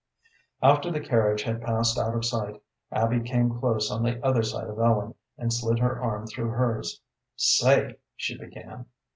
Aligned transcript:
After 0.63 0.89
the 0.89 0.99
carriage 0.99 1.43
had 1.43 1.61
passed 1.61 1.95
out 1.95 2.15
of 2.15 2.25
sight 2.25 2.59
Abby 2.91 3.19
came 3.19 3.59
close 3.59 3.91
on 3.91 4.01
the 4.01 4.19
other 4.25 4.41
side 4.41 4.67
of 4.67 4.79
Ellen 4.79 5.13
and 5.37 5.53
slid 5.53 5.77
her 5.77 6.01
arm 6.01 6.25
through 6.25 6.49
hers. 6.49 7.01
"Say!" 7.35 7.99
she 8.15 8.35
began. 8.35 8.87